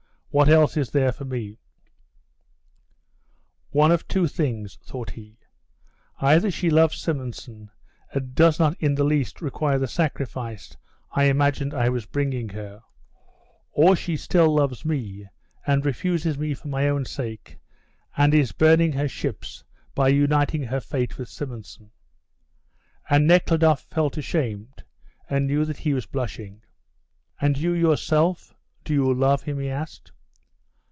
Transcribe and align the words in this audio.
What 0.33 0.47
else 0.47 0.77
is 0.77 0.91
there 0.91 1.11
for 1.11 1.25
me" 1.25 1.57
"One 3.81 3.91
of 3.91 4.07
two 4.07 4.27
things," 4.29 4.77
thought 4.81 5.09
he. 5.09 5.37
"Either 6.19 6.49
she 6.49 6.69
loves 6.69 6.97
Simonson 6.99 7.69
and 8.13 8.33
does 8.33 8.57
not 8.57 8.77
in 8.81 8.95
the 8.95 9.03
least 9.03 9.41
require 9.41 9.77
the 9.77 9.89
sacrifice 9.89 10.77
I 11.11 11.25
imagined 11.25 11.73
I 11.73 11.89
was 11.89 12.05
bringing 12.05 12.47
her, 12.47 12.81
or 13.73 13.93
she 13.97 14.15
still 14.15 14.55
loves 14.55 14.85
me 14.85 15.27
and 15.67 15.85
refuses 15.85 16.37
me 16.37 16.53
for 16.53 16.69
my 16.69 16.87
own 16.87 17.03
sake, 17.03 17.59
and 18.15 18.33
is 18.33 18.53
burning 18.53 18.93
her 18.93 19.09
ships 19.09 19.65
by 19.93 20.07
uniting 20.07 20.63
her 20.63 20.79
fate 20.79 21.17
with 21.17 21.27
Simonson." 21.27 21.91
And 23.09 23.27
Nekhludoff 23.27 23.81
felt 23.81 24.15
ashamed 24.15 24.85
and 25.29 25.45
knew 25.47 25.65
that 25.65 25.79
he 25.79 25.93
was 25.93 26.05
blushing. 26.05 26.61
"And 27.41 27.57
you 27.57 27.73
yourself, 27.73 28.55
do 28.85 28.93
you 28.93 29.13
love 29.13 29.41
him?" 29.43 29.59
he 29.59 29.67
asked. 29.67 30.13